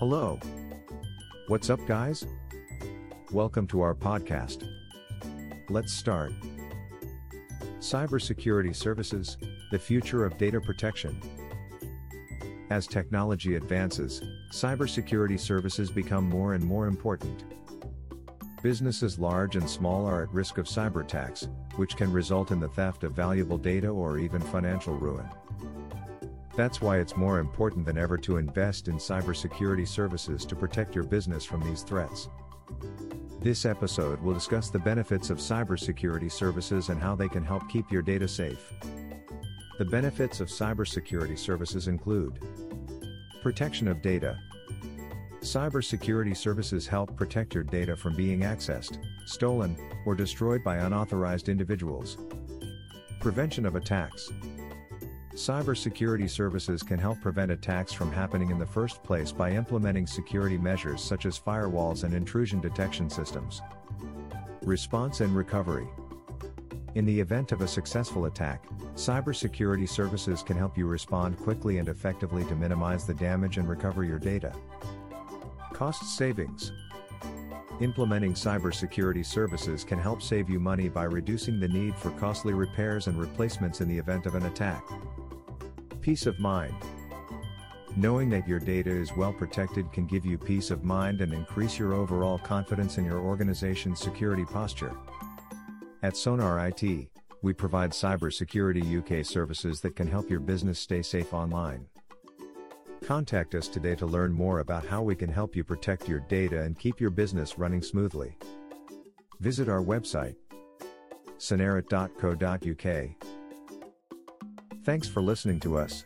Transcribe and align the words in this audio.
Hello. 0.00 0.40
What's 1.48 1.68
up, 1.68 1.78
guys? 1.86 2.24
Welcome 3.32 3.66
to 3.66 3.82
our 3.82 3.94
podcast. 3.94 4.66
Let's 5.68 5.92
start. 5.92 6.32
Cybersecurity 7.80 8.74
Services 8.74 9.36
The 9.70 9.78
Future 9.78 10.24
of 10.24 10.38
Data 10.38 10.58
Protection. 10.58 11.20
As 12.70 12.86
technology 12.86 13.56
advances, 13.56 14.22
cybersecurity 14.50 15.38
services 15.38 15.90
become 15.90 16.26
more 16.26 16.54
and 16.54 16.64
more 16.64 16.86
important. 16.86 17.44
Businesses 18.62 19.18
large 19.18 19.56
and 19.56 19.68
small 19.68 20.06
are 20.06 20.22
at 20.22 20.32
risk 20.32 20.56
of 20.56 20.64
cyber 20.64 21.04
attacks, 21.04 21.46
which 21.76 21.98
can 21.98 22.10
result 22.10 22.52
in 22.52 22.58
the 22.58 22.68
theft 22.68 23.04
of 23.04 23.12
valuable 23.12 23.58
data 23.58 23.88
or 23.88 24.16
even 24.18 24.40
financial 24.40 24.94
ruin. 24.94 25.28
That's 26.60 26.82
why 26.82 26.98
it's 26.98 27.16
more 27.16 27.38
important 27.38 27.86
than 27.86 27.96
ever 27.96 28.18
to 28.18 28.36
invest 28.36 28.88
in 28.88 28.96
cybersecurity 28.96 29.88
services 29.88 30.44
to 30.44 30.54
protect 30.54 30.94
your 30.94 31.04
business 31.04 31.42
from 31.42 31.62
these 31.62 31.80
threats. 31.80 32.28
This 33.40 33.64
episode 33.64 34.20
will 34.20 34.34
discuss 34.34 34.68
the 34.68 34.78
benefits 34.78 35.30
of 35.30 35.38
cybersecurity 35.38 36.30
services 36.30 36.90
and 36.90 37.00
how 37.00 37.14
they 37.14 37.30
can 37.30 37.42
help 37.42 37.66
keep 37.70 37.90
your 37.90 38.02
data 38.02 38.28
safe. 38.28 38.74
The 39.78 39.86
benefits 39.86 40.40
of 40.40 40.48
cybersecurity 40.48 41.38
services 41.38 41.88
include 41.88 42.38
protection 43.40 43.88
of 43.88 44.02
data. 44.02 44.38
Cybersecurity 45.40 46.36
services 46.36 46.86
help 46.86 47.16
protect 47.16 47.54
your 47.54 47.64
data 47.64 47.96
from 47.96 48.14
being 48.14 48.40
accessed, 48.40 49.02
stolen, 49.24 49.78
or 50.04 50.14
destroyed 50.14 50.62
by 50.62 50.76
unauthorized 50.76 51.48
individuals. 51.48 52.18
Prevention 53.18 53.64
of 53.64 53.76
attacks. 53.76 54.30
Cybersecurity 55.40 56.28
services 56.28 56.82
can 56.82 56.98
help 56.98 57.18
prevent 57.22 57.50
attacks 57.50 57.94
from 57.94 58.12
happening 58.12 58.50
in 58.50 58.58
the 58.58 58.66
first 58.66 59.02
place 59.02 59.32
by 59.32 59.52
implementing 59.52 60.06
security 60.06 60.58
measures 60.58 61.02
such 61.02 61.24
as 61.24 61.40
firewalls 61.40 62.04
and 62.04 62.12
intrusion 62.12 62.60
detection 62.60 63.08
systems. 63.08 63.62
Response 64.60 65.22
and 65.22 65.34
recovery. 65.34 65.88
In 66.94 67.06
the 67.06 67.18
event 67.18 67.52
of 67.52 67.62
a 67.62 67.68
successful 67.68 68.26
attack, 68.26 68.66
cybersecurity 68.96 69.88
services 69.88 70.42
can 70.42 70.58
help 70.58 70.76
you 70.76 70.86
respond 70.86 71.38
quickly 71.38 71.78
and 71.78 71.88
effectively 71.88 72.44
to 72.44 72.54
minimize 72.54 73.06
the 73.06 73.14
damage 73.14 73.56
and 73.56 73.66
recover 73.66 74.04
your 74.04 74.18
data. 74.18 74.52
Cost 75.72 76.18
savings. 76.18 76.70
Implementing 77.80 78.34
cybersecurity 78.34 79.24
services 79.24 79.84
can 79.84 79.98
help 79.98 80.20
save 80.20 80.50
you 80.50 80.60
money 80.60 80.90
by 80.90 81.04
reducing 81.04 81.58
the 81.58 81.68
need 81.68 81.94
for 81.94 82.10
costly 82.10 82.52
repairs 82.52 83.06
and 83.06 83.18
replacements 83.18 83.80
in 83.80 83.88
the 83.88 83.96
event 83.96 84.26
of 84.26 84.34
an 84.34 84.44
attack. 84.44 84.84
Peace 86.00 86.24
of 86.24 86.40
mind. 86.40 86.74
Knowing 87.94 88.30
that 88.30 88.48
your 88.48 88.58
data 88.58 88.90
is 88.90 89.14
well 89.16 89.34
protected 89.34 89.92
can 89.92 90.06
give 90.06 90.24
you 90.24 90.38
peace 90.38 90.70
of 90.70 90.82
mind 90.82 91.20
and 91.20 91.32
increase 91.34 91.78
your 91.78 91.92
overall 91.92 92.38
confidence 92.38 92.96
in 92.96 93.04
your 93.04 93.18
organization's 93.18 94.00
security 94.00 94.46
posture. 94.46 94.96
At 96.02 96.16
Sonar 96.16 96.68
IT, 96.68 97.08
we 97.42 97.52
provide 97.52 97.90
cybersecurity 97.90 99.20
UK 99.20 99.26
services 99.26 99.82
that 99.82 99.94
can 99.94 100.06
help 100.06 100.30
your 100.30 100.40
business 100.40 100.78
stay 100.78 101.02
safe 101.02 101.34
online. 101.34 101.86
Contact 103.04 103.54
us 103.54 103.68
today 103.68 103.94
to 103.96 104.06
learn 104.06 104.32
more 104.32 104.60
about 104.60 104.86
how 104.86 105.02
we 105.02 105.14
can 105.14 105.30
help 105.30 105.54
you 105.54 105.64
protect 105.64 106.08
your 106.08 106.20
data 106.20 106.62
and 106.62 106.78
keep 106.78 106.98
your 106.98 107.10
business 107.10 107.58
running 107.58 107.82
smoothly. 107.82 108.38
Visit 109.40 109.68
our 109.68 109.82
website, 109.82 110.36
sonarit.co.uk. 111.38 113.29
Thanks 114.82 115.08
for 115.08 115.20
listening 115.20 115.60
to 115.60 115.76
us. 115.78 116.04